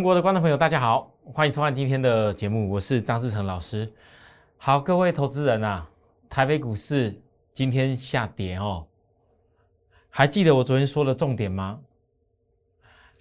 [0.00, 3.92] 全国的观众朋友，大家好，欢迎收看今天的节目，我是张志成老师。
[4.56, 5.90] 好，各位投资人啊，
[6.26, 7.20] 台北股市
[7.52, 8.86] 今天下跌哦，
[10.08, 11.82] 还记得我昨天说的重点吗？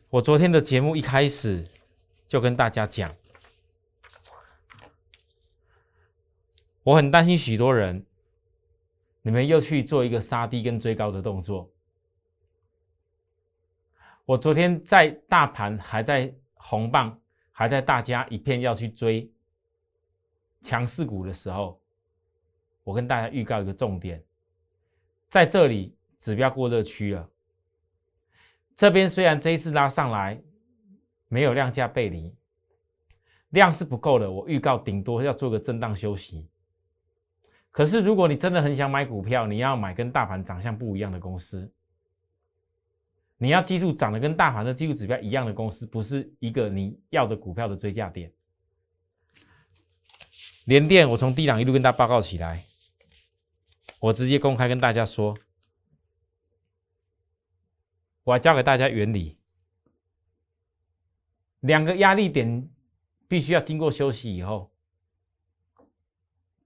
[0.10, 1.68] 我昨天的节目一开始
[2.30, 3.14] 就跟大家讲，
[6.84, 8.06] 我很担心许多人，
[9.22, 11.70] 你们又去做一个杀低跟追高的动作。
[14.24, 17.20] 我昨天在大盘还在红棒，
[17.52, 19.32] 还在大家一片要去追
[20.62, 21.82] 强势股的时候，
[22.84, 24.22] 我跟大家预告一个重点，
[25.30, 27.28] 在这里指标过热区了。
[28.76, 30.42] 这边虽然这一次拉上来
[31.28, 32.36] 没有量价背离，
[33.50, 36.48] 量是不够的，我预告顶多要做个震荡休息。
[37.72, 41.72] 可是如果你真的很想买股票，你要买跟大盘长相不一样的公司。
[43.42, 48.34] 你要记住，涨得跟大盘的技术指标一样的公司，不是一个你要的股票的追价点。
[50.66, 52.66] 联电，我从低档一路跟大家报告起来，
[54.02, 55.38] 我直接公开跟大家说，
[58.24, 59.38] 我教给大家原理，
[61.62, 62.70] 两个压力点
[63.30, 64.70] 必须要经过休息以后，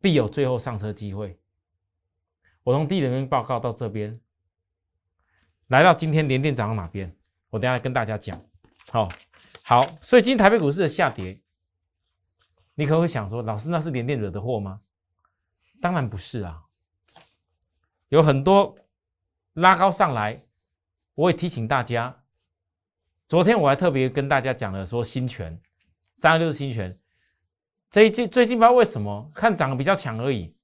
[0.02, 1.40] 必有最后上车机会。
[2.64, 4.20] 我从低点报告到这边。
[5.74, 7.12] 来到今天连电涨到哪边？
[7.50, 8.40] 我等下来跟大家讲。
[8.92, 9.10] 好，
[9.64, 11.42] 好，所以今天台北股市的下跌，
[12.76, 14.80] 你可能会想说，老师那是连电惹的祸吗？
[15.82, 16.62] 当然不是啊，
[18.10, 18.78] 有很多
[19.54, 20.40] 拉高上来，
[21.16, 22.16] 我也提醒大家。
[23.28, 25.60] 昨天我还特别跟大家讲了，说新权
[26.14, 26.96] 三二六新权，
[27.90, 30.56] 最近最近不知道为什么看涨得比较强而已，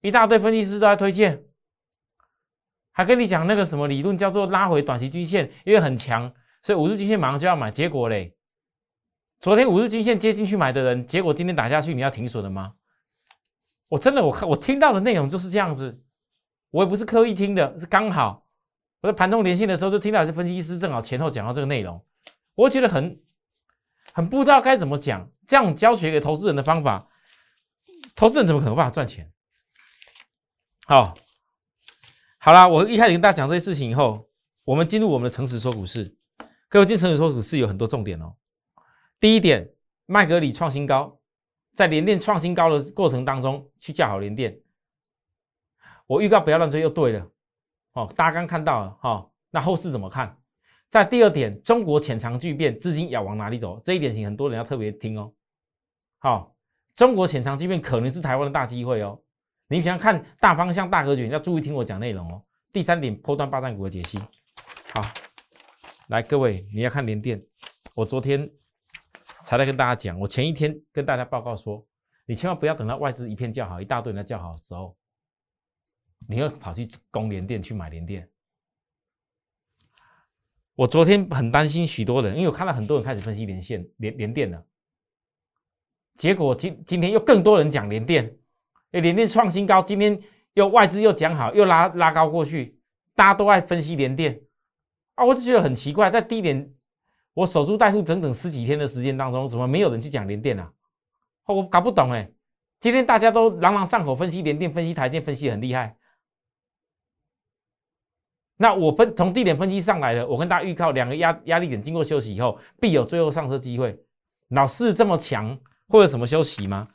[0.00, 1.44] 一大堆分析师都在推荐。
[2.98, 7.70] 还跟你讲那个什么理论，叫做拉回短期均线，因为很强，所以五日均线马上就要买。
[7.70, 8.34] 结果嘞，
[9.38, 12.74] 昨天五日均线接进去买的人，结果今天打下去，你要停损了吗？
[13.86, 16.02] 我真的，我看我听到的内容就是这样子，
[16.72, 18.44] 我也不是刻意听的，是刚好
[19.00, 22.04] 我在盘中连线的时候就听到这分析师正好前后讲到这个内容，
[22.56, 23.20] 我觉得很
[24.12, 27.06] 很不知道该怎么讲，这样教学给投资人的方法，
[28.16, 29.30] 投资人怎么可能办法赚钱？
[30.84, 31.16] 好。
[32.40, 34.28] 好啦，我一开始跟大家讲这些事情以后，
[34.62, 36.14] 我们进入我们的诚实说股市。
[36.68, 38.32] 各位进诚实说股市有很多重点哦。
[39.18, 39.68] 第一点，
[40.06, 41.18] 麦格里创新高，
[41.74, 44.56] 在连电创新高的过程当中去架好连电。
[46.06, 47.28] 我预告不要乱追，又对了
[47.94, 48.08] 哦。
[48.14, 50.38] 大家刚看到了哈，那后市怎么看？
[50.88, 53.80] 在第二点，中国潜藏巨变，资金要往哪里走？
[53.84, 55.32] 这一点请很多人要特别听哦。
[56.18, 56.54] 好，
[56.94, 59.20] 中国潜藏巨变可能是台湾的大机会哦。
[59.70, 62.42] 你想看大方向、大格局，你要注意听我讲内容哦。
[62.72, 64.18] 第三点，破断霸占股的解析。
[64.94, 65.02] 好，
[66.08, 67.42] 来各位，你要看联电。
[67.94, 68.50] 我昨天
[69.44, 71.86] 才在跟大家讲，我前一天跟大家报告说，
[72.24, 74.96] 你千万不要等到外资一片叫好，一大堆人在叫好的时候，
[76.26, 78.26] 你又跑去攻联电去买联电。
[80.76, 84.64] 我昨天很担心许多人，因为我看到很多人开始分析连线、连连电了，
[86.16, 88.37] 结果今今天又更多人讲联电。
[88.92, 90.18] 哎，联电创新高，今天
[90.54, 92.78] 又外资又讲好，又拉拉高过去，
[93.14, 94.40] 大家都在分析联电
[95.14, 96.72] 啊，我就觉得很奇怪，在低点
[97.34, 100.72] 我守株待兔整整十几天的时间当中，怎么没有人去讲联电啊？
[101.46, 102.30] 我搞不懂哎，
[102.80, 105.96] 今天大家都朗朗上口分析联电，分析台电，分析很厉害。
[108.56, 113.96] 那我分从低点分析上来的，我跟大家预告两个压压力点经过休息以后，必有最后上车机会。
[114.48, 115.56] 老四这么强，
[115.86, 116.88] 会有什么休息吗？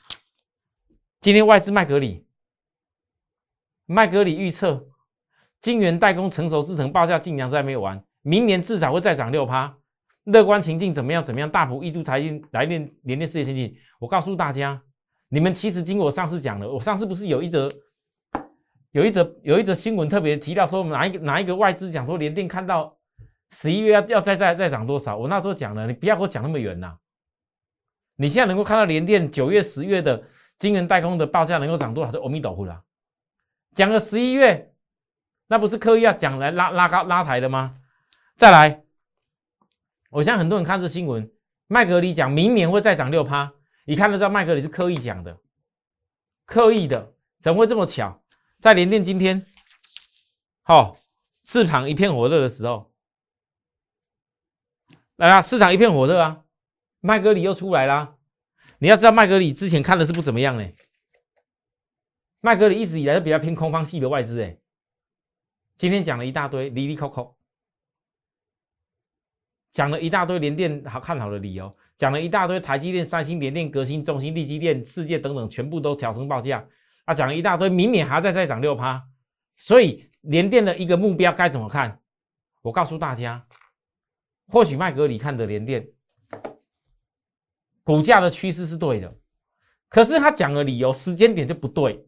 [1.24, 2.26] 今天外资麦格里，
[3.86, 4.90] 麦格里预测，
[5.62, 9.74] 晶圆代工成熟制程报价竟然在没有完，明年至少会再涨六趴。
[10.26, 11.24] 乐观情境怎么样？
[11.24, 11.50] 怎么样？
[11.50, 13.74] 大幅挹注台电来电连电事业先进。
[14.00, 14.84] 我告诉大家，
[15.30, 17.70] 你们其实经过我上次讲了，我上次不是有一则
[18.92, 22.98] 有一则有一则新闻特别提到说哪一个哪一个外资讲说联电看到
[23.52, 25.16] 十一月要要再再再涨多少？
[25.16, 26.98] 我那时候讲了，你不要给我讲那么远呐。
[28.18, 30.22] 你现在能够看到联电九月十月的。
[30.58, 32.12] 金圆代工的报价能够涨多少？
[32.12, 32.84] 是阿弥陀佛了。
[33.74, 34.74] 讲了十一月，
[35.48, 37.80] 那不是刻意要讲来拉拉高拉抬的吗？
[38.36, 38.84] 再来，
[40.10, 41.32] 我相信很多人看这新闻，
[41.68, 43.52] 麦格里讲明年会再涨六趴，
[43.86, 45.38] 你看得到麦格里是刻意讲的，
[46.46, 48.22] 刻意的，怎么会这么巧？
[48.60, 49.46] 在联电今天，
[50.62, 50.98] 好，
[51.44, 52.92] 市场一片火热的时候，
[55.16, 56.44] 来啦，市场一片火热啊，
[57.02, 58.16] 麦格里又出来啦。
[58.80, 60.68] 你要知道，麦格里之前看的是不怎么样呢？
[62.42, 64.58] 麦格里一直以来都比较偏空方系的外资，哎，
[65.78, 67.38] 今天讲了一大堆，离离扣扣。
[69.72, 76.68] 讲了一大堆联电好看好的理由，讲了一大堆台积电、三星、联电、革新、中芯、力积电、世界等等，全部都调升报价。
[77.06, 79.04] 啊，讲了一大堆，明年还要再再涨六趴，
[79.58, 82.00] 所以联电的一个目标该怎么看？
[82.62, 83.48] 我告诉大家，
[84.48, 85.88] 或许麦格里看的联电
[87.84, 89.18] 股价的趋势是对的，
[89.90, 92.08] 可是他讲的理由时间点就不对。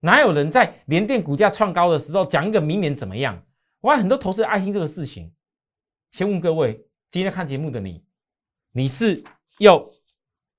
[0.00, 3.44] 哪有人在联电股价创高的时候讲一个明年怎么样？
[3.80, 5.34] 我很多投资人爱听这个事情。
[6.12, 8.04] 先问各位，今天看节目的你，
[8.72, 9.24] 你是
[9.58, 9.94] 又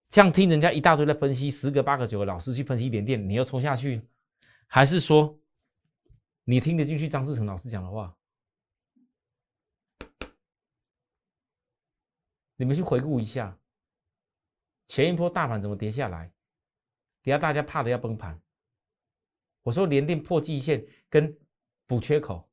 [0.10, 4.02] 这样听人家一大堆的分析，十个八个九个老师去分析联电，你又冲下去，
[4.66, 5.40] 还是说
[6.44, 8.16] 你听得进去张志成老师讲的话？
[12.56, 13.58] 你们去回顾一下，
[14.88, 16.32] 前一波大盘怎么跌下来？
[17.22, 18.40] 底下大家怕的要崩盘。
[19.64, 21.38] 我说连电破季线跟
[21.86, 22.50] 补缺口，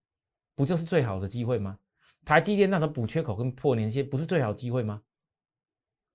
[0.56, 1.78] 不就是最好的机会吗？
[2.24, 5.00] 台积电那种补缺口跟破年线，不是最好的机会吗？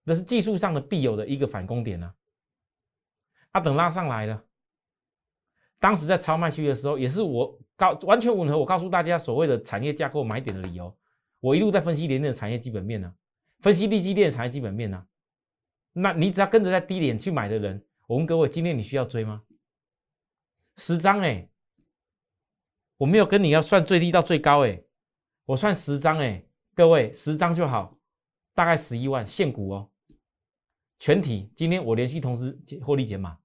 [0.04, 2.14] 那是技术上的必有的一个反攻点呢。
[3.52, 4.44] 啊，等拉上来了，
[5.80, 10.94] 当时在超卖区的时候，也是我告完全吻合我告诉大家所谓的产业架构买点的理由。
[11.40, 13.14] 我一路在分析连电的产业基本面呢。
[13.60, 15.06] 分析利基电产业基本面呢？
[16.02, 19.44] 那你只要跟着在低点去买的人，我问各位，今天你需要追吗？
[20.78, 21.50] 十张哎，
[22.98, 24.82] 我没有跟你要算最低到最高哎，
[25.46, 26.44] 我算十张哎，
[26.74, 27.98] 各位十张就好，
[28.54, 29.90] 大概十一万现股哦，
[31.00, 33.38] 全体今天我连续同时获利减码，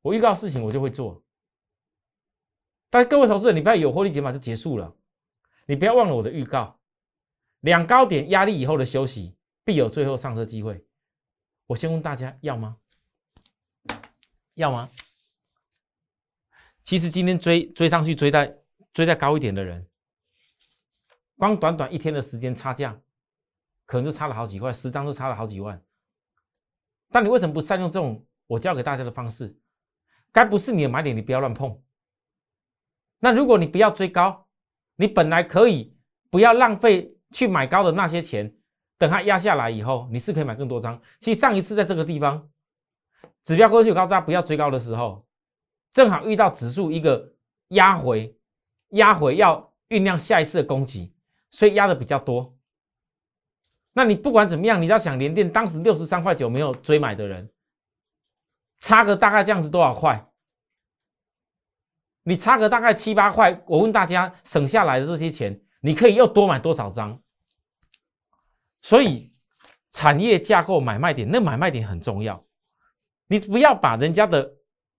[0.00, 1.22] 我预告事情我就会做，
[2.88, 4.96] 但各位投资人，你不要有获利减码就结束了，
[5.66, 6.78] 你不要忘了我的预告。
[7.60, 10.82] 两高点压力以后的休息，必有最后上车机会。
[11.68, 12.78] 我先问大家要吗？
[14.54, 14.88] 要吗？
[16.82, 18.58] 其实今天追追上去，追在
[18.92, 19.86] 追在高一点的人，
[21.36, 22.98] 光短短一天的时间差价，
[23.84, 25.80] 可能就差了好几块，十张就差了好几万。
[27.10, 29.56] 但你为什么不善用这种我教给大家的方式？
[30.32, 31.80] 该不是你的买点，你不要乱碰。
[33.18, 34.48] 那如果你不要追高，
[34.96, 35.96] 你本来可以
[36.30, 37.14] 不要浪费。
[37.30, 38.57] 去买高的那些钱，
[38.98, 41.00] 等它压下来以后，你是可以买更多张。
[41.20, 42.50] 其实上一次在这个地方，
[43.44, 45.24] 指标过去，我告诉大家不要追高的时候，
[45.92, 47.32] 正好遇到指数一个
[47.68, 48.36] 压回，
[48.90, 51.14] 压回要酝酿下一次的攻击，
[51.50, 52.56] 所以压的比较多。
[53.92, 57.50] 那你不管怎么样，你要想连电当时六十三块九没有追买的人，
[58.80, 60.24] 差个大概这样子多少块？
[62.24, 65.60] 你差个大概七八块，我问大家省下来的这些钱。
[65.80, 67.22] 你可以又多买多少张？
[68.80, 69.30] 所以
[69.90, 72.44] 产业架构买卖点，那买卖点很重要。
[73.26, 74.56] 你不要把人家的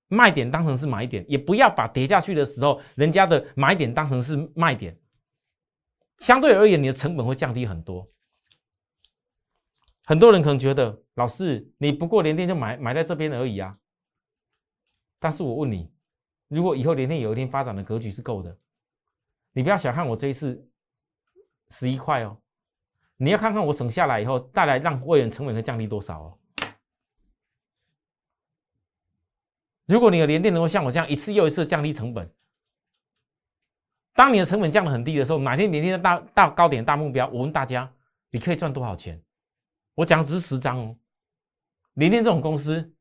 [0.07, 4.99] 卖点当成是买点，也不要把跌下去的时候人家的买点当成是卖点。
[6.17, 8.11] 相对而言，你的成本会降低很多。
[10.03, 13.77] 很多人可能觉得，老师，你不过连电就买买在这边而已啊。
[15.19, 15.91] 但是我问你，
[16.47, 18.57] 如果以后连电有一天发展的格局是够的，
[19.53, 20.65] 你不要小看我这一次。
[21.71, 22.35] 十一块哦，
[23.21, 26.38] 你要看看我省下来以后带来让会员成本会降低多少哦。
[29.88, 32.32] 如果你的连电能够像我这样一次又一次降低成本，
[34.13, 37.91] 当你的成本降得很低的时候，哪天连电的大大高点大目标，我问大家，
[38.32, 39.22] 你可以赚多少钱？
[39.96, 40.96] 我讲只是十张哦。
[41.96, 42.93] 连电这种公司，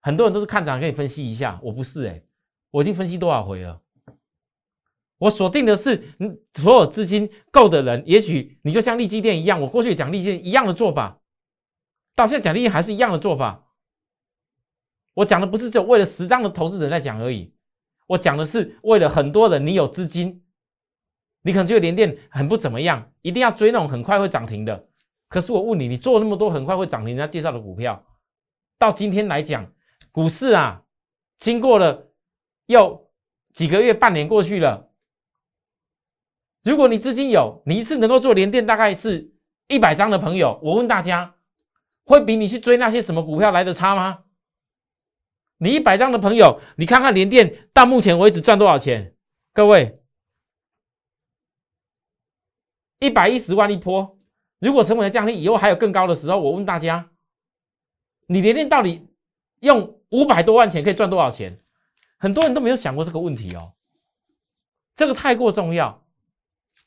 [0.00, 2.22] 很多人都是看涨，给你分析一下，我不是哎，
[2.70, 3.82] 我已经分析多少回了。
[5.18, 11.20] 我锁定的是，嗯，所有资金够的人，也许你就像利基店一样，我过去讲利基一样的做法，
[12.14, 13.66] 到现在讲利基还是一样的做法。
[15.14, 17.52] 我讲的不是只为了十张的投资人在讲而已，
[18.06, 20.44] 我讲的是为了很多人，你有资金，
[21.42, 24.86] 你可能觉得连电很不怎么样，一定要追那种很快会涨停的。
[25.28, 28.06] 可是我问你，你做那么多很快会涨停人家介绍的股票，
[28.78, 29.72] 到今天来讲，
[30.12, 30.84] 股市啊，
[31.38, 32.12] 经过了
[32.66, 33.10] 又
[33.52, 34.87] 几个月、半年过去了。
[36.64, 39.32] 如果你资金有，你一次能够做连电大概是
[39.68, 41.34] 一百张的朋友，我问大家，
[42.04, 44.24] 会比你去追那些什么股票来的差吗？
[45.58, 49.14] 你一百张的朋友，你看看连电到目前为止赚多少钱？
[49.52, 50.00] 各位，
[53.00, 54.16] 一百一十万一波，
[54.58, 57.10] 如果成本降低以后还有更高的时候，我问大家，
[58.26, 59.08] 你连电到底
[59.60, 61.58] 用五百多万钱可以赚多少钱？
[62.18, 63.72] 很多人都没有想过这个问题哦，
[64.96, 66.04] 这个太过重要。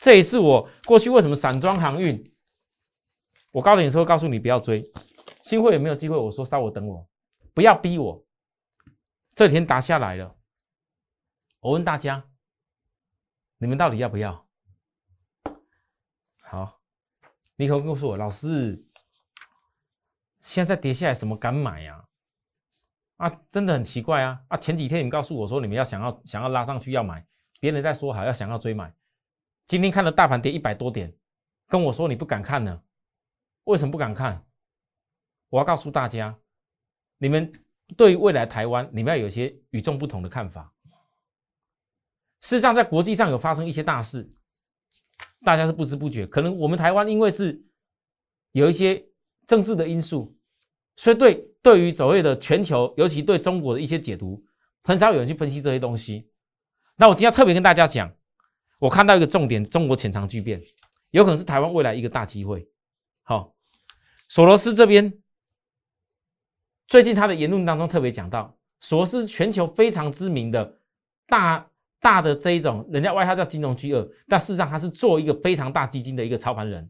[0.02, 2.24] 这也是我过去为什么散装航运，
[3.52, 4.84] 我高点的时候告诉你不要追，
[5.44, 6.18] 新会有没有机会？
[6.18, 7.08] 我说稍微等我，
[7.54, 8.26] 不要逼我。
[9.36, 10.36] 这几天打下来了，
[11.60, 12.26] 我问大家，
[13.60, 14.48] 你们到底要不要？
[16.42, 16.82] 好，
[17.56, 18.84] 你可告诉我，老师，
[20.42, 22.04] 现在跌下来，什么敢买呀？
[23.18, 24.42] 啊，真的很奇怪啊！
[24.48, 27.24] 啊，前几天你告诉我说你们要想要想要拉上去要买，
[27.60, 28.92] 别人在说好要想要追买，
[29.68, 31.14] 今天看了大盘跌一百多点，
[31.68, 32.82] 跟我说你不敢看呢？
[33.66, 34.46] 为什么不敢看？
[35.50, 36.38] 我要告诉大家，
[37.18, 37.52] 你们
[37.96, 40.74] 对于未来台湾，你们要有些与众不同的看法。
[42.42, 44.34] 事实上，在国际上有发生一些大事，
[45.44, 46.26] 大家是不知不觉。
[46.26, 47.64] 可能我们台湾因为是
[48.52, 49.06] 有一些
[49.46, 50.36] 政治的因素，
[50.96, 54.44] 所以对对于所谓的全球，尤其对中国的一些解读，
[54.84, 56.32] 很少有人去分析这些东西。
[56.96, 58.12] 那我今天特别跟大家讲，
[58.82, 60.60] 我看到一个重点：中国潜藏巨变，
[61.12, 62.68] 有可能是台湾未来一个大机会。
[63.22, 63.54] 好，
[64.28, 65.14] 索罗斯这边
[66.88, 70.80] 最近他的言论当中特别讲到，索罗斯全球非常知名的
[71.28, 71.68] 大。
[72.04, 76.90] 大的这一种，人家外号叫金融巨鳄，但事实上他是做一个非常大基金的一个操盘人。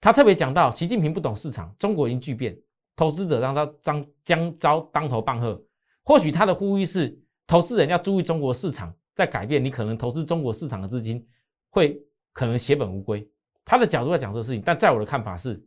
[0.00, 2.58] 他特别讲到，习近平不懂市场，中国已经巨变，
[2.96, 5.62] 投资者让他将将遭当头棒喝。
[6.02, 11.24] 或许他的呼吁是，投资人要注意中国市场在改变，你可能投资中国市场的资金
[11.68, 11.96] 会
[12.32, 13.28] 可能血本无归。
[13.64, 15.62] 他的角度在讲这个事情，但在我的看法是，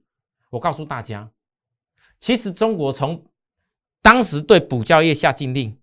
[0.50, 1.30] 我告诉大家，
[2.20, 3.24] 其实中国从
[4.02, 5.78] 当时对补教业下禁令。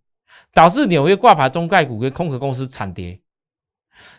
[0.53, 3.21] 导致纽约挂牌中概股跟空壳公司惨跌，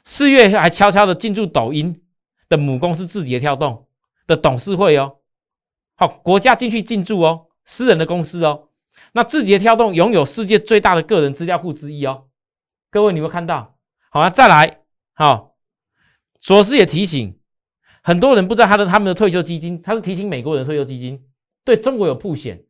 [0.06, 2.04] 四月还悄悄的进驻抖音
[2.48, 3.88] 的母公司字节跳动
[4.28, 5.18] 的董事会哦，
[5.96, 8.68] 好，国家进去进驻哦，私人的公司哦，
[9.14, 12.26] 那字节跳动拥有世界最大的个人资料库之一哦，
[12.92, 13.80] 各位你有看到？
[14.12, 14.82] 好啊，再来，
[15.14, 15.56] 好，
[16.42, 17.40] 索斯也提醒
[18.04, 21.26] 很多人不知道他的他们的退休基金，他是提醒美国人退休基金
[21.64, 22.64] 对中国有铺险，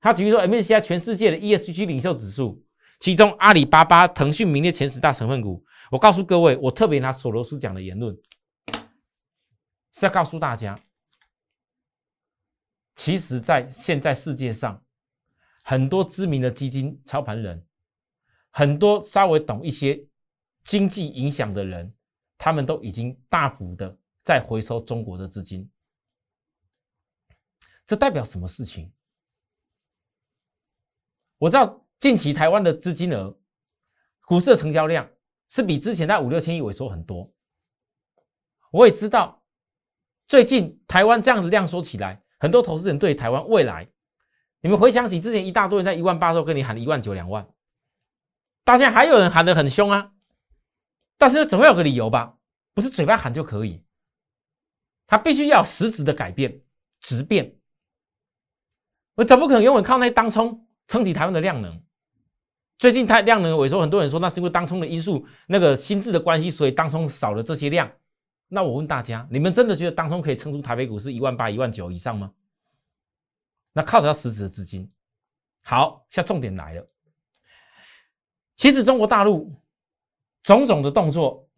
[0.00, 2.62] 他举例说 MSCI 全世界的 ESG 领袖指数。
[2.98, 5.64] 其中，阿里巴巴、腾讯名列前十大成分股。
[5.90, 8.16] 我告诉各位，我特别拿索罗斯讲的言论，
[9.92, 10.80] 是要告诉大家，
[12.96, 14.82] 其实，在现在世界上，
[15.62, 17.62] 很多知名的基金操盘人，
[18.56, 20.06] 很多稍微懂一些
[20.62, 21.92] 经济影响的人，
[22.38, 25.68] 他们都已经大幅的在回收中国的资金。
[27.84, 28.92] 这代表什么事情？
[31.38, 31.80] 我知道。
[32.00, 33.34] 近期台湾的资金额、
[34.26, 35.08] 股市的成交量
[35.48, 37.32] 是比之前在五六千亿萎缩很多。
[38.70, 39.42] 我也知道，
[40.26, 43.88] 最近台湾这样子量缩起来，很多投资人对台湾未来，
[44.60, 47.48] 你们回想起之前一大堆人在一万八时候跟你喊一万九、两万，
[48.64, 50.12] 大家还有人喊得很凶啊。
[51.16, 52.36] 但是总要有个理由吧？
[52.74, 53.84] 不是嘴巴喊就可以，
[55.06, 56.60] 他必须要实质的改变、
[57.00, 57.56] 质变。
[59.14, 61.80] 我怎么可能永远靠那当冲撑起台湾的量能？
[62.76, 67.88] 最近太量能萎缩，很多人说那是因为当冲的因素，那个心智的关系，所以当冲少了这些量。
[68.48, 72.32] 那我问大家，你们真的觉得当冲可以撑出台北股市一万八、一万九以上吗？
[73.72, 74.90] 那靠着要实质的资金。
[75.62, 76.88] 好，现在重点来了。
[78.56, 79.52] 其实中国大陆
[80.42, 81.48] 种种的动作，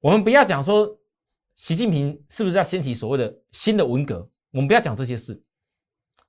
[0.00, 0.98] 我们不要讲说
[1.56, 5.42] 习近平是不是要掀起所谓的新的文革，我们不要讲这些事。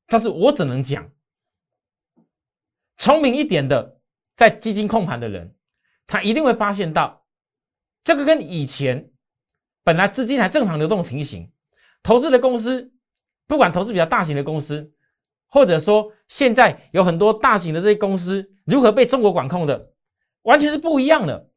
[0.07, 1.09] 但是我只能讲。
[2.97, 3.99] 聪明一点的，
[4.35, 5.55] 在基金控盘的人，
[6.05, 7.25] 他一定会发现到，
[8.03, 9.11] 这个跟以前
[9.83, 11.51] 本来资金还正常流动情形，
[12.03, 12.93] 投资的公司，
[13.47, 14.93] 不管投资比较大型的公司，
[15.51, 19.91] 或者说现在有很多大型的这些公司如何被中国管控的，
[20.41, 21.51] 完全是不一样的。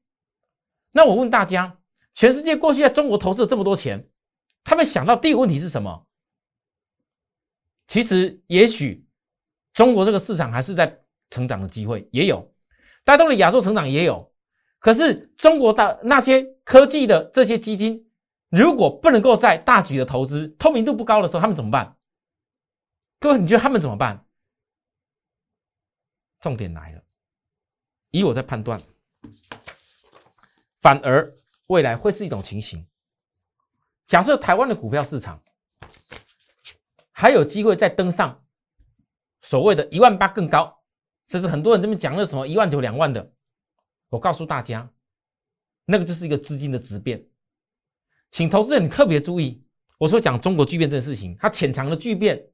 [0.93, 1.79] 那我问大家，
[2.13, 4.07] 全世界过去在中国投资了这么多钱，
[4.65, 6.05] 他们想到第一个问题是什么？
[7.87, 9.07] 其实也许
[9.73, 11.01] 中国这个市场还是在。
[11.31, 12.53] 成长的机会也有，
[13.03, 14.31] 带动了亚洲成长也有。
[14.79, 18.07] 可是中国的那些科技的这些基金，
[18.51, 21.97] 如果不能够在大举的投资，透明度不高的时候，他们怎么办？
[23.25, 24.23] 各位，你觉得他们怎么办？
[26.43, 27.03] 重点来了，
[28.11, 28.79] 以我在判断，
[30.83, 31.35] 反而
[31.69, 32.87] 未来会是一种情形。
[34.05, 35.43] 假设台湾的股票市场
[37.13, 38.45] 还有机会再登上
[39.41, 40.83] 所谓的一万八更高。
[41.29, 43.33] 甚至很多人这边讲了什么一万九两万的，
[44.11, 44.93] 我告诉大家，
[45.87, 47.27] 那个就是一个资金的质变，
[48.31, 49.65] 请投资人特别注意。
[49.97, 52.47] 我说讲中国巨变这件事情，它潜藏的巨变，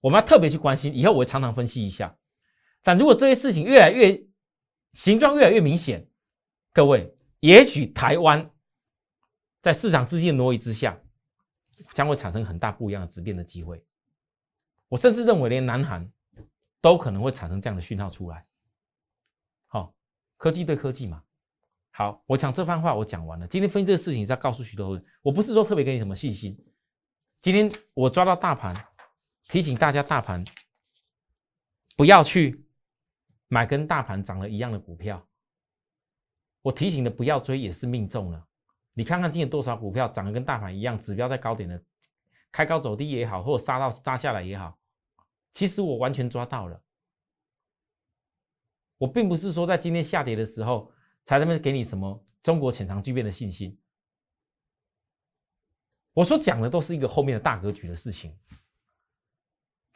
[0.00, 0.94] 我们要特别去关心。
[0.94, 2.16] 以后我会常常分析一下。
[2.82, 4.22] 但如果这些事情越来越
[4.92, 6.06] 形状越来越明显，
[6.72, 8.50] 各位，也许台湾
[9.60, 11.00] 在市场资金的挪移之下，
[11.92, 13.84] 将会产生很大不一样的质变的机会。
[14.88, 16.10] 我甚至认为，连南韩。
[16.82, 18.46] 都可能会产生这样的讯号出来。
[19.66, 19.94] 好，
[20.38, 21.22] 科技对科技嘛。
[21.90, 23.46] 好，我讲这番话我讲完了。
[23.46, 26.58] 今天分析这个事情是要告诉许多人，我不是说特别给你什么信心。
[27.42, 28.74] 今天我抓到大盘，
[29.50, 30.44] 提醒大家大盘
[31.96, 32.64] 不要去
[33.48, 35.28] 买跟大盘涨了一样的股票。
[36.62, 38.46] 我提醒的不要追也是命中了。
[38.92, 41.82] 你看看今天多少股票涨得跟大盘一样，指标在高点的，
[42.52, 44.78] 开高走低也好，或者杀到杀下来也好，
[45.52, 46.80] 其实我完全抓到了。
[48.98, 50.92] 我并不是说在今天下跌的时候
[51.24, 53.76] 才那么给你什么中国潜藏巨变的信心。
[56.12, 58.38] 我所讲的都是一个后面的大格局的事情。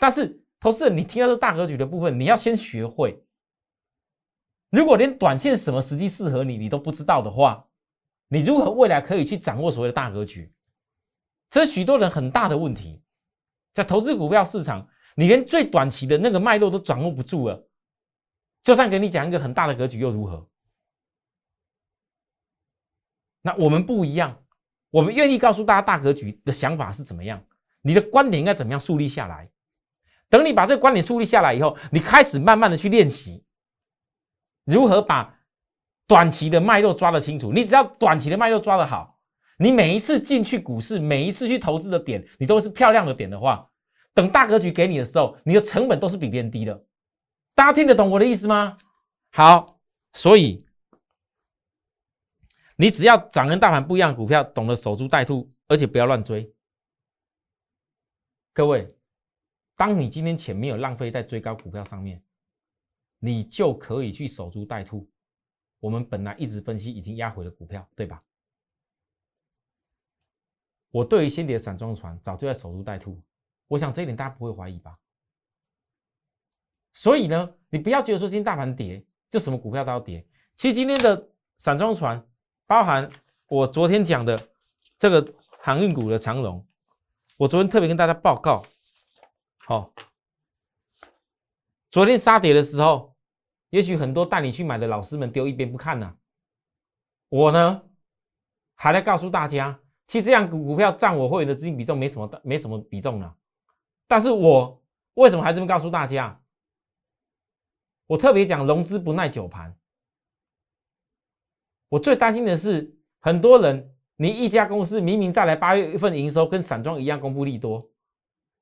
[0.05, 3.25] 但是投资人，你听到这大格局的部分，你要先学会。
[4.69, 7.67] 如果连短线什么时机适合你，你都不知道的话，
[8.29, 10.53] 你如何未来可以去掌握所谓的大格局？
[11.49, 13.03] 这是许多人很大的问题。
[13.73, 17.67] 在投资股票市场，你连最短期的那个脉络都掌握不住了，
[18.63, 20.47] 就算给你讲一个很大的格局又如何？
[23.41, 24.39] 那我们不一样，
[24.91, 27.43] 我们愿意告诉大家大格局的想法是怎么样，
[27.81, 29.51] 你的观点应该怎么样树立下来。
[30.35, 33.45] 等你把这个观点树立下来以后，你开始慢慢的去练习。
[34.65, 35.39] 如何把
[36.09, 37.53] 短期的脉络抓得清楚？
[37.53, 39.21] 你只要短期的脉络抓得好，
[39.59, 43.71] 你每一次进去股市，每一次去投资的点，你都是漂亮的点的话，
[44.13, 46.85] 等大格局给你的时候，你的成本都是比别人低的。
[47.55, 48.77] 大家听得懂我的意思吗？
[49.31, 49.79] 好，
[50.15, 50.67] 所以
[52.75, 56.53] 你只要涨跟大盘不一样的股票，懂得守株待兔，而且不要乱追。
[58.53, 58.93] 各位，
[59.77, 62.23] 当你今天钱没有浪费在追高股票上面。
[63.21, 65.09] 你就可以去守株待兔。
[65.81, 68.23] 我们本来一直分析已经压回的股票，对吧？
[70.91, 73.19] 我对于先跌散装船早就在守株待兔，
[73.67, 74.99] 我想这一点大家不会怀疑吧？
[76.93, 80.23] 所以呢，你不要觉得说今天大盘跌，就什么股票都要跌。
[80.55, 82.23] 其实今天的散装船，
[82.67, 83.11] 包含
[83.49, 84.39] 我昨天讲的
[84.99, 86.63] 这个航运股的长龙，
[87.39, 88.63] 我昨天特别跟大家报告，
[89.67, 89.93] 好，
[91.91, 93.13] 昨天杀跌的时候。
[93.71, 96.17] 也许很多带你去买的老师们丢一边不看呢，
[97.29, 97.83] 我呢
[98.77, 103.37] 还在告诉大家，其实这样股股票占我会员的资金比重没什么没什么比重了。
[104.07, 104.81] 但是我
[105.15, 106.41] 为什么还这么告诉大家？
[108.07, 109.77] 我特别讲融资不耐久盘。
[111.89, 117.91] 我最担心的是，很多人你一家公司明明再来八月份营收跟散装一样公布利多，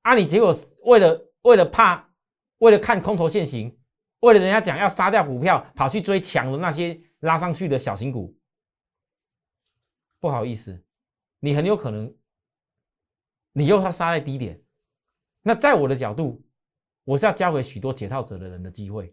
[0.03, 2.11] 啊，你结果为了为了怕
[2.59, 3.79] 为了看空头现行。
[4.21, 8.39] 为了人家讲要杀掉股票，跑去追强的那些拉上去的小型股，
[10.21, 10.81] 不好意思，
[11.41, 12.15] 你很有可能，
[13.51, 14.63] 你又要杀在低点。
[15.43, 16.41] 那在我的角度，
[17.03, 19.13] 我是要交给许多解套者的人的机会，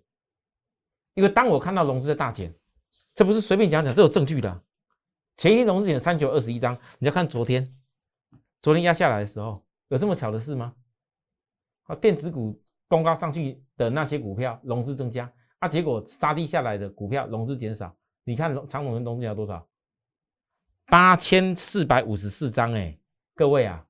[1.15, 2.53] 因为当我看到融资的大减，
[3.15, 4.63] 这不是随便讲讲，这有证据的。
[5.37, 7.75] 前一天融资减三九二十一张，你要看昨天，
[8.61, 10.73] 昨天压下来的时候，有这么巧的事吗？
[11.83, 12.59] 啊，电子股。
[12.91, 17.95] 公告上去的那些股票融资增加啊，结果杀低下来的股票融资减少。
[18.23, 19.69] 你看长隆的融资要多少？
[20.87, 22.99] 八千四百五十四张哎，
[23.35, 23.85] 各位啊，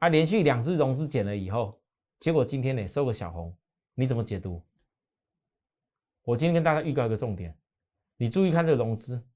[0.00, 1.80] 啊连续两次融资减了以后，
[2.18, 3.56] 结果今天呢收个小红，
[3.94, 4.62] 你怎么解读？
[6.22, 7.58] 我今天跟大家预告一个重点，
[8.18, 9.26] 你注意看这个融资，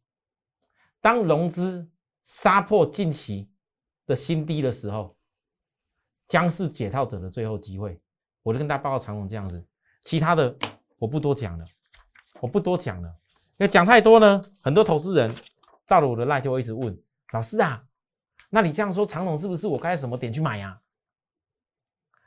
[1.01, 1.91] 当融资
[2.25, 3.51] 杀破近期
[4.11, 5.17] 的新低的时候。
[6.29, 8.01] 将是解套者的最后机会，
[8.45, 9.67] 我就跟大家报告长龙这样子，
[10.03, 10.57] 其他的
[10.97, 11.65] 我不多讲了，
[12.41, 13.09] 我不多讲了，
[13.59, 15.35] 因为讲太多呢，很多投资人
[15.89, 16.97] 到了我的赖就会一直问
[17.33, 17.85] 老师啊，
[18.49, 20.81] 那你这样说长龙是不是我该什么点去买呀？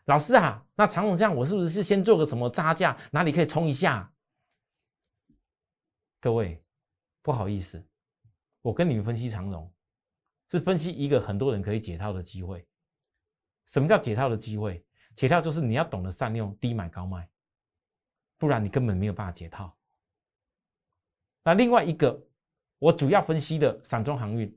[0.04, 4.12] 老师啊，那长龙这样我是不是先做个什么扎价，哪里可以冲一下？
[6.20, 6.62] 各位
[7.22, 7.82] 不好意思，
[8.62, 9.73] 我跟你们分析长龙，
[10.54, 12.64] 是分析一个很多人可以解套的机会。
[13.66, 14.86] 什么叫解套的机会？
[15.16, 17.28] 解套就是你要懂得善用低买高卖，
[18.38, 19.76] 不然你根本没有办法解套。
[21.44, 22.24] 那另外一个，
[22.78, 24.56] 我主要分析的散装航运，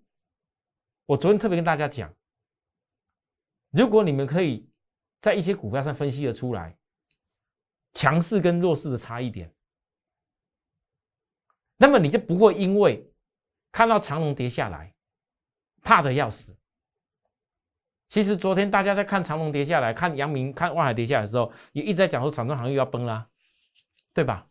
[1.06, 2.14] 我昨天特别跟大家讲，
[3.70, 4.68] 如果你们可以
[5.22, 6.76] 在一些股票上分析的出来
[7.94, 9.50] 强势跟弱势的差异点，
[11.78, 13.10] 那么你就不会因为
[13.72, 14.94] 看到长龙跌下来，
[15.86, 16.52] 怕的要死。
[18.08, 23.24] 其实昨天大家在看长隆跌下来，看阳明、看万海跌下来的时候，也一直在讲说散装航运要崩啦，
[24.12, 24.46] 对吧？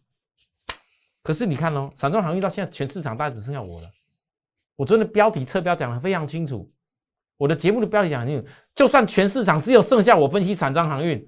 [1.22, 3.90] 可是你看哦，散装航运到现在全市场大概只剩下我了。
[4.78, 6.72] 我昨天的标题侧标讲的非常清楚，
[7.36, 11.28] 我的节目的标题讲很清楚，就算全市场只有剩下我分析散装航运，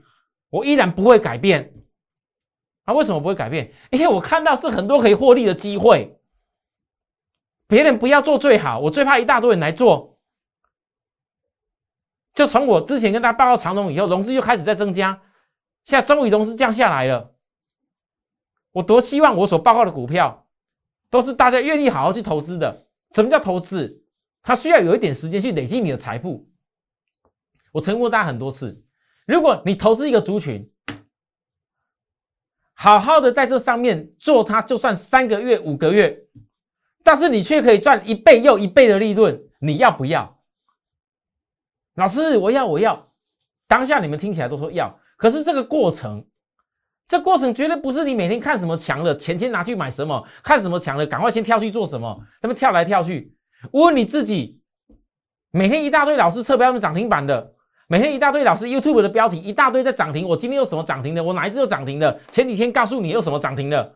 [0.50, 1.74] 我依然不会改变。
[2.84, 3.74] 啊，为什么不会改变？
[3.92, 6.17] 因为我看到是很多可以获利的机会。
[7.68, 10.20] 别人不要做最好，我最怕一大堆人来做。
[12.34, 15.22] 就从我之前跟大家报告长龙以后，融资就开始在增加，
[15.86, 17.36] 现在终于融资降下来了。
[18.72, 20.48] 我多希望我所报告的股票
[21.10, 22.88] 都是大家愿意好好去投资的。
[23.16, 24.04] 什么叫投资？
[24.44, 26.48] 它需要有一点时间去累积你的财富。
[27.74, 28.86] 我曾过大家很多次，
[29.26, 30.72] 如果你投资一个族群，
[32.74, 36.28] 好好的在这上面做，它就算三个月、五个月，
[37.08, 40.40] 但是你却可以赚一倍又一倍的利润，你要不要？
[41.96, 43.08] 老师，我要，我要。
[43.66, 46.26] 当下你们听起来都说要，可是这个过程，
[47.08, 53.34] 这过程绝对不是你每天看什么强的，钱先拿去买什么，看什么强的，赶快先跳去做什么，他们跳来跳去。
[53.72, 54.62] 我问你自己，
[55.52, 57.54] 每天一大堆老师测标们涨停板的。
[57.88, 61.24] 每天一大堆老师 YouTube 的标题一大堆在涨停，我今天有什么涨停的？
[61.24, 62.20] 我哪一只有涨停的？
[62.32, 63.96] 前几天告诉你有什么涨停的？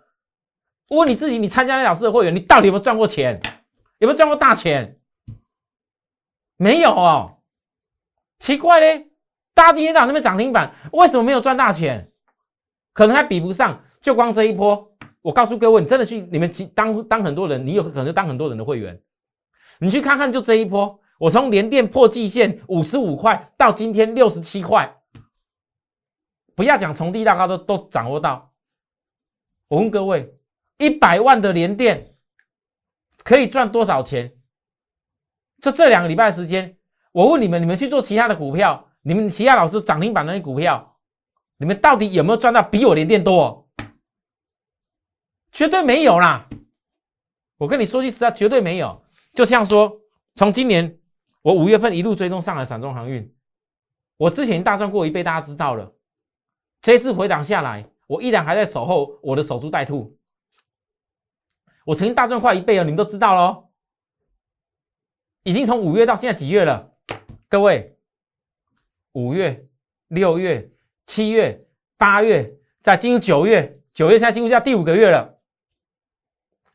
[0.97, 3.41] 问你自己，你参加那老师的会员，你到底有没有赚过钱？
[3.99, 4.99] 有没有赚过大钱？
[6.57, 7.39] 没有哦，
[8.39, 9.11] 奇怪嘞，
[9.53, 12.11] 大跌到那边涨停板，为什么没有赚大钱？
[12.93, 19.01] 可能还比不上，就光这一波，我告诉各位，你真的去你们当当很多人，你有可能当很多人的会员，
[19.79, 20.99] 你去看看，就这一波。
[21.17, 24.97] 我从连电破季线五十五块到今天六十七块，
[26.55, 28.51] 不要讲从低到高都都掌握到。
[29.67, 30.35] 我问各位，
[30.81, 32.15] 一百万的连电
[33.23, 34.35] 可以赚多少钱？
[35.59, 36.75] 这这两个礼拜时间，
[37.11, 40.97] 我问你们，你们去做其他的股票，你们其他老师涨停板那些股票，
[41.57, 43.69] 你们到底有没有赚到比我连电多？
[45.51, 46.49] 绝对没有啦！
[47.57, 49.03] 我跟你说句实话，绝对没有。
[49.33, 50.01] 就像说，
[50.35, 50.97] 从今年。
[51.43, 53.35] 我五月份一路追踪上海散装航运，
[54.17, 55.91] 我之前大赚过一倍，大家知道了。
[56.81, 60.15] 这次回档下来，我依然还在守候我的守株待兔。
[61.85, 63.69] 我曾经大赚快一倍哦，你们都知道喽。
[65.43, 66.91] 已经从五月到现在几月了？
[67.49, 67.97] 各位，
[69.13, 69.67] 五月、
[70.07, 70.71] 六月、
[71.05, 71.65] 七月、
[71.97, 75.39] 八月，再进入九月，九月现在进入下第五个月了。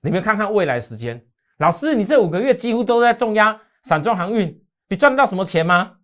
[0.01, 1.25] 你们看看未来时间，
[1.59, 3.61] 老师，你这五个月几乎都在重压。
[3.83, 5.99] 散装航运，你赚得到什么钱吗？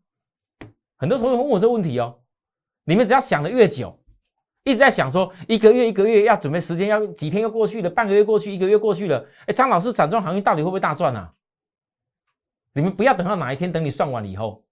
[0.96, 2.20] 很多同学问我这个问题哦。
[2.84, 4.01] 你们只要想的越久，
[4.64, 9.26] 一直在想说一个月一个月要准备时间，要几天又过去了，半个月过去，一个月过去了。
[9.46, 11.32] 哎，张老师，散装航运到底会不会大赚啊？
[12.72, 14.64] 你们不要等到哪一天，等你算完了以后，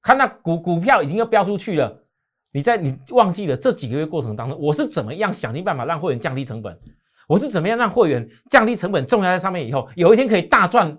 [0.00, 2.04] 看到股股票已经要飙出去了，
[2.52, 6.78] 你在你忘记了这几个月过程当中，我是怎么样想尽办法让会员降低成本？
[7.26, 10.98] 我是怎么样让会员降低成本，重压在上面以后，有一天可以大赚？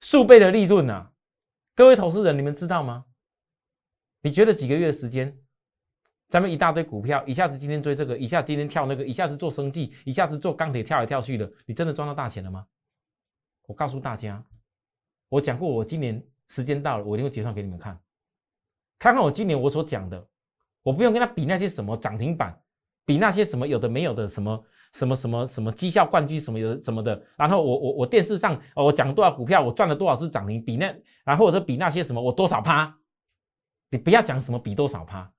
[0.00, 1.10] 数倍的利润呐，
[1.74, 3.04] 各位投资人，你们知道吗？
[4.22, 5.36] 你觉得几个月的时间，
[6.28, 12.66] 咱们一大堆股票，一下子今天追这个，一下子今天跳那个，一下子做生计，一下子做钢铁跳来跳去的，你真的赚到大钱了吗？
[13.66, 14.42] 我告诉大家，
[15.28, 18.00] 我讲过，我今年时间到了，我一定会结算给你们看，
[18.98, 20.26] 看看我今年我所讲的，
[20.82, 22.60] 我不用跟他比那些什么涨停板，
[23.04, 24.64] 比那些什么有的没有的什么。
[24.92, 30.86] 什么什么什么绩效冠军什么有什么的，然后我我我电视上我讲多少股票，我赚了多少次涨停，比那
[31.22, 32.96] 然后或者比那些什么我多少趴，
[33.90, 35.30] 你不要讲什么比多少趴，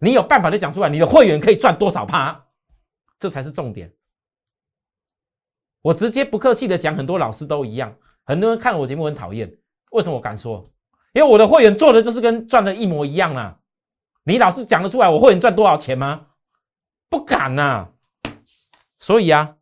[0.00, 2.46] 你有办法就讲出来，你的会员可以赚多少趴，
[3.18, 3.92] 这才是重点。
[5.82, 9.50] 我直接不客气的讲，很多老师都一样，很多人看我节目很讨厌，
[9.92, 10.70] 为什么我敢说？
[11.12, 13.58] 因为我的会员做的就是跟赚的一模一样啊！
[14.24, 16.28] 你老是讲得出来，我会员赚多少钱吗？
[17.08, 17.88] 不敢呐！
[19.00, 19.56] 所以啊，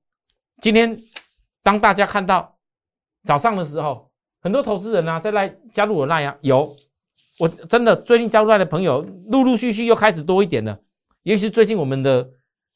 [0.60, 1.00] 今天
[1.62, 2.58] 当大家看到
[3.24, 6.76] 早上的时候，很多投资人啊在来加入我赖啊，有
[7.38, 10.78] 我真的最近加入来的朋友，陆陆续续又开始多一点了。
[11.22, 12.28] 尤其是最近我们的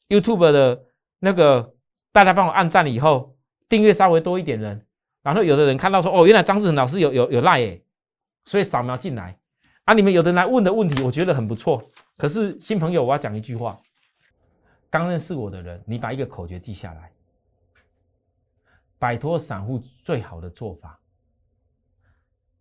[0.09, 0.83] YouTube 的
[1.19, 1.75] 那个
[2.11, 3.35] 大家帮我按赞了以后，
[3.67, 4.85] 订阅稍微多一点人，
[5.21, 7.81] 然后有的人看到说哦，原来张志恒老师有有有赖耶，
[8.45, 9.37] 所以扫描进来
[9.85, 9.93] 啊。
[9.93, 11.83] 你们有的人来问的问题，我觉得很不错。
[12.17, 13.79] 可是新朋友，我要讲一句话。
[14.89, 17.11] 刚认识我的人，你把一个口诀记下来。
[18.99, 20.97] 摆脱散户最好的做法，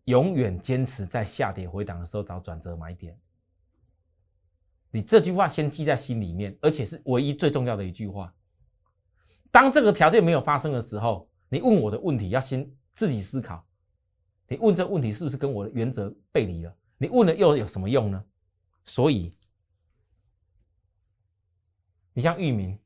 [0.05, 3.19] 永远坚持在下跌回档的时候找转折买点。
[4.91, 8.35] 你这句话先记在心里面，而且是唯一最重要的一句话。
[9.51, 13.67] 当这个条件没有发生的时候，你问我的问题要先自己思考。
[14.49, 16.77] 你问这问题是不是跟我的原则背离了？
[16.99, 18.23] 你问了又有什么用呢？
[18.85, 19.35] 所以。
[22.13, 22.79] 你像域名，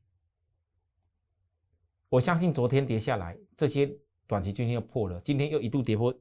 [2.07, 3.93] 我相信昨天跌下来，这些
[4.25, 6.17] 短期均线又破了，今天又一度跌破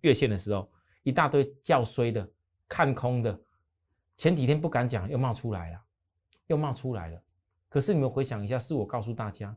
[0.00, 0.70] 月线的时候，
[1.02, 2.28] 一大堆叫衰的、
[2.68, 3.38] 看空的，
[4.16, 5.80] 前几天不敢讲，又冒出来了，
[6.46, 7.22] 又冒出来了。
[7.68, 9.56] 可是你们回想一下，是我告诉大家，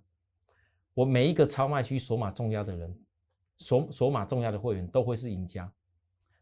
[0.94, 3.00] 我每一个超卖区锁码重压的人，
[3.58, 5.72] 锁锁码重压的会员都会是赢家，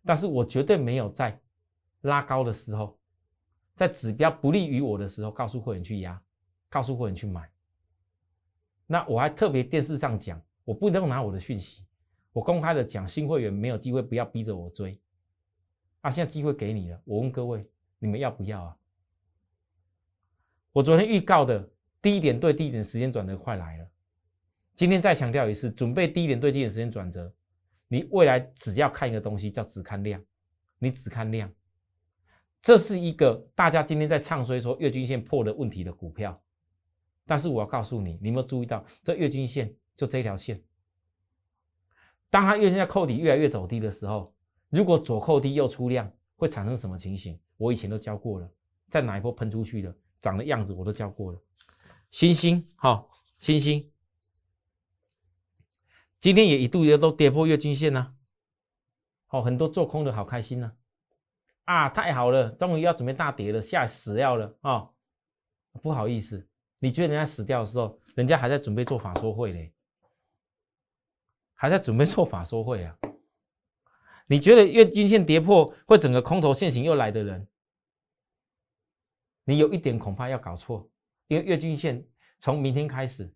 [0.03, 1.39] 但是我绝对没有在
[2.01, 2.97] 拉高的时候，
[3.75, 6.21] 在指标不利于我的时候，告诉会员去压，
[6.69, 7.49] 告诉会员去买。
[8.87, 11.85] 那我还特别电视上讲，我不能拿我的讯息，
[12.31, 14.99] 我公开的讲，新会员没有机会，不要逼着我追。
[16.01, 18.77] 啊，现在机会给你了，我问各位，你们要不要啊？
[20.71, 21.69] 我昨天预告的
[22.01, 23.89] 低点对低点时间转折快来了，
[24.75, 27.33] 今天再强调一次，准备低点对低点时间转折，
[27.87, 30.23] 你未来只要看一个东西叫只看量，
[30.77, 31.51] 你只看量，
[32.61, 36.41] 这是一个大家今天在唱衰说月均线破的问题的股票，
[37.25, 40.63] 但是我要告诉你，你有没有注意到这月均线就这一条线，
[42.29, 44.33] 当它月线在扣底越来越走低的时候。
[44.69, 47.39] 如果左扣低右出量，会产生什么情形？
[47.57, 48.47] 我以前都教过了，
[48.87, 51.41] 在哪一波喷出去的，长的样子我都教过了。
[52.11, 53.91] 星星，好，星星，
[56.19, 58.13] 今天也一度也都跌破月均线呢。
[59.25, 60.73] 好，很多做空的好开心呢。
[61.65, 64.91] 啊，太好了，终于要准备大跌了，吓死掉了啊！
[65.81, 69.73] 不好意思，你觉得人家死掉的时候，人家还在准备做法说会嘞，
[71.61, 72.97] 还在准备做法说会啊。
[74.27, 77.45] 你觉得月均线跌破会整个空头线型又来的人，
[79.43, 80.89] 你有一点恐怕要搞错，
[81.27, 82.07] 因为月均线
[82.39, 83.29] 从明天开始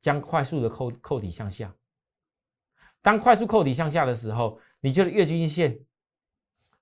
[0.00, 1.74] 将快速的扣扣底向下。
[3.02, 5.76] 当快速扣底向下的时候，你觉得月均线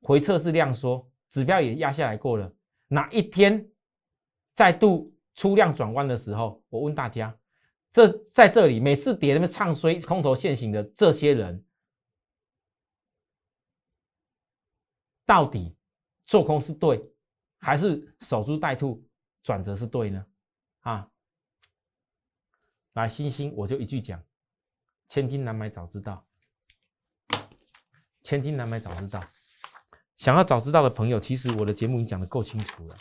[0.03, 2.53] 回测是量缩，指标也压下来过了，
[2.89, 3.67] 哪一天
[4.53, 7.35] 再度出量转弯的时候，我问大家，
[7.91, 11.65] 这在这里每次跌那么唱衰空头线型的这些人。
[15.25, 15.77] 到底
[16.25, 17.13] 做空是对，
[17.59, 19.07] 还是守株待兔
[19.43, 20.25] 转折是对呢？
[20.81, 21.11] 啊，
[22.95, 24.25] 来星星，我就一句讲：
[25.07, 26.27] 千金难买早知道，
[28.23, 29.23] 千金难买早知道。
[30.17, 32.97] 想要早知道的朋友，其实我的节目已经讲的够清楚了。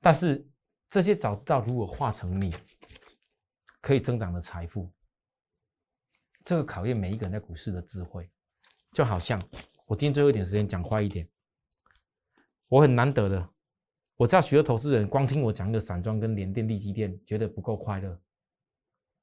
[0.00, 0.49] 但是
[0.90, 2.52] 这些早知道如果化成你
[3.80, 4.90] 可以增长的财富，
[6.42, 8.28] 这个考验每一个人在股市的智慧，
[8.92, 9.40] 就好像。
[9.86, 11.28] 我今天最后一点时间讲快一点，
[12.68, 13.50] 我很难得的，
[14.16, 18.20] 我知道许多投资人光听我讲一个散装跟联电、利基电，觉得不够快乐。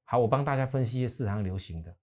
[0.03, 1.97] 好，我帮大家分析一些市场流行的，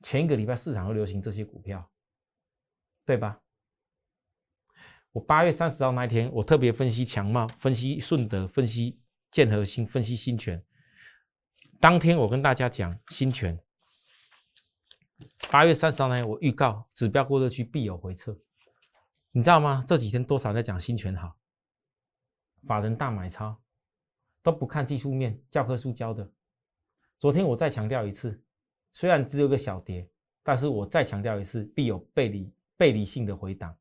[0.00, 1.88] 前一个礼拜市场都流行这些股票，
[3.04, 3.40] 对吧？
[5.12, 8.96] 我八月三十号那一天，我特别分析强茂、分析顺德、分析
[9.32, 10.62] 建和新、分析新权。
[11.80, 13.58] 当天我跟大家讲新权。
[15.50, 18.38] 八月三十号呢，我预告指标过热区必有回撤，
[19.32, 19.84] 你知道吗？
[19.84, 21.36] 这几天多少在讲新权好，
[22.68, 23.60] 法人大买超，
[24.44, 26.30] 都不看技术面，教科书教的。
[27.18, 28.40] 昨天我再强调一次，
[28.92, 30.08] 虽然只有个小跌，
[30.44, 33.76] 但是我再强调一次，必有背离背离性的回档。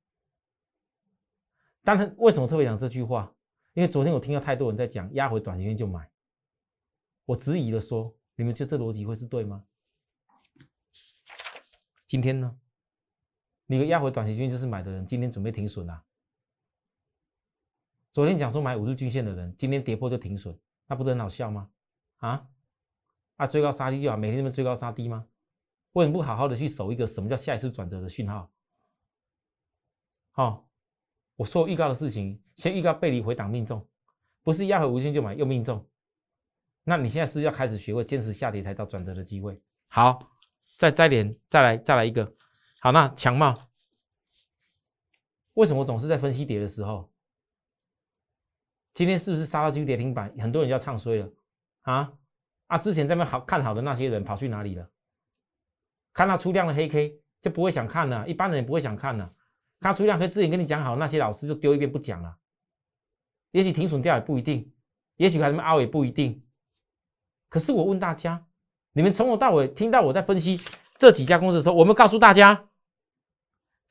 [1.83, 3.33] 但是为什么特别讲这句话？
[3.73, 6.11] 因为昨天我听到太多人在讲压回短期线就买，
[7.25, 9.63] 我质疑的说，你们觉得这逻辑会是对吗？
[12.05, 12.59] 今天呢，
[13.67, 16.03] 你个压回短期均就是买的人，今天准备停损了。
[18.11, 21.69] 昨天讲说买五日均线的人，今天跌破就停损，那不是很好笑吗？
[22.17, 22.49] 啊
[23.37, 25.27] 啊，追高杀低就好，每天都追高杀低吗？
[25.93, 28.51] 为什么不好好的去守一个什么叫下一次转折的讯号？
[30.31, 30.68] 好，
[31.39, 33.87] 我说预告的事情，先预告背离回档命中，
[34.43, 35.87] 不是压回五日线就买又命中。
[36.83, 39.57] 那你现在是要开始学会坚持下跌才到转折的机会。
[39.87, 40.19] 好。
[40.77, 42.33] 再再连再来再来一个，
[42.79, 43.69] 好，那强茂
[45.55, 47.11] 为什么总是在分析跌的时候？
[48.93, 50.33] 今天是不是杀到几乎跌停板？
[50.39, 51.29] 很多人要唱衰了
[51.81, 52.13] 啊
[52.67, 52.77] 啊！
[52.77, 54.89] 之前在那好看好的那些人跑去哪里了？
[56.13, 59.33] 看到出量的黑 K 就不会想看了，一般人也不会想看了。
[59.79, 62.35] 他出量可以之前跟你讲好，那些老师就丢一遍不讲了。
[63.51, 64.71] 也许停损掉也不一定，
[65.15, 66.43] 也许还他妈凹也不一定。
[67.49, 68.45] 可是我问大家。
[68.91, 70.59] 你们从头到尾听到我在分析
[70.97, 72.65] 这几家公司的时候，我们告诉大家，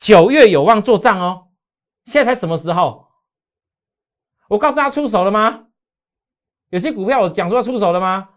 [0.00, 1.48] 九月有望做账哦。
[2.04, 3.06] 现在才什么时候？
[4.48, 5.68] 我告诉大家出手了吗？
[6.70, 8.28] 有些股票我讲说要出手了吗？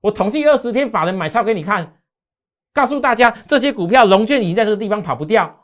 [0.00, 2.02] 我统计二十天法人买超给你看，
[2.72, 5.59] 告诉大家这些股票龙卷已经在这个地方跑不掉。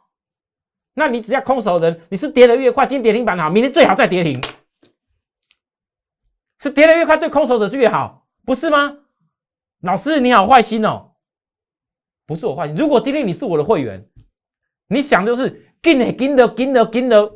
[0.99, 4.43] 那你只要空手人，你是跌得越快，今天跌停板好，明天最好再跌停，
[6.59, 8.97] 是跌得越快对空手者是越好，不是吗？
[9.83, 11.13] 老师你好，坏心哦，
[12.25, 12.75] 不是我坏心。
[12.75, 14.09] 如果今天你是我的会员，
[14.89, 17.31] 你想就是跟的跟的跟的跟的。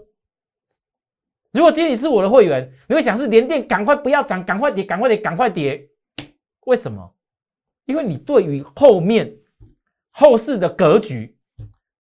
[1.53, 5.91] 如果今天你是我的会员，你会想是连电赶快不要涨，赶快跌，赶快跌，赶快跌。
[6.61, 7.15] 为什么？
[7.85, 9.37] 因为你对于后面
[10.11, 11.37] 后市的格局、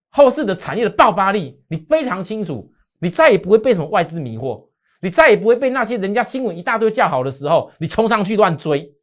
[0.10, 4.70] 后市的产业的爆发力，你非常清楚，你再也不会被什么外资迷惑，
[5.02, 8.96] 你再也不会被那些人家新闻一大堆叫好的时候，你冲上去乱追。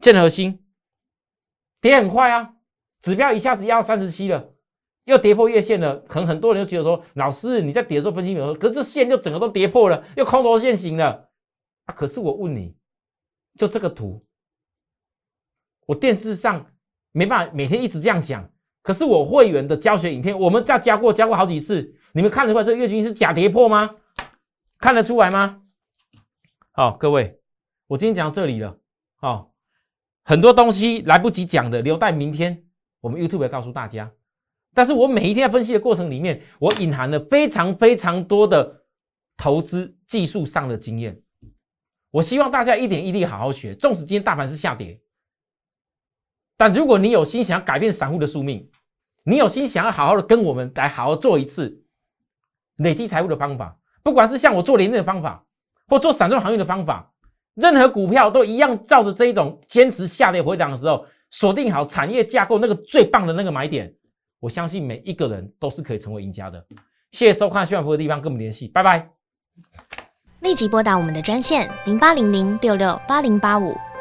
[0.00, 0.62] 建核心
[1.80, 2.54] 跌很快啊，
[3.00, 4.52] 指标一下子压到三十七了，
[5.04, 5.96] 又跌破月线了。
[6.00, 8.54] 可能很多人就觉得说，老师你在跌的时候分析没有？
[8.54, 11.30] 可是这线就整个都跌破了，又空头线型了
[11.84, 11.94] 啊！
[11.94, 12.76] 可是我问你，
[13.54, 14.26] 就这个图。
[15.86, 16.66] 我电视上
[17.12, 18.50] 没办法每天一直这样讲，
[18.86, 23.96] 可是我会员的教学影片，我们再教过教过好几次，你们看得出来这个月均是假跌破吗？
[24.78, 25.60] 看得出来吗？
[26.70, 27.40] 好，各位，
[27.88, 28.78] 我今天讲到这里了。
[29.16, 29.52] 好，
[30.22, 32.62] 很多东西来不及讲的，留待明天
[33.00, 34.08] 我们 YouTube 告诉大家。
[34.72, 38.84] 但是我每一天在分析的过程里面，我隐含了非常非常多的
[39.36, 41.20] 投资技术上的经验。
[42.12, 45.00] 我希望大家一点一滴好好学，纵使今天大盘是下跌。
[46.56, 48.70] 但如果你有心想改变散户的宿命，
[49.28, 51.82] 你有心想要好好的跟我们来好好做一次
[52.76, 55.44] 累积财富的方法，不管是像我做连电的方法，
[55.88, 57.12] 或做散装行业的方法，
[57.54, 63.92] 任何股票都一样，照着这一种坚持下跌回档的时候，锁定好产业架构那个最棒的那个买点，
[64.38, 66.64] 我相信每一个人都是可以成为赢家的。
[67.10, 69.10] 谢谢收看需要服务的地方，跟我们联系，拜拜。
[70.40, 73.74] 立即拨打我们的专线零八零零六六八零八五。